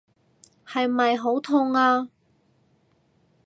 [0.65, 2.09] 係咪好痛啊？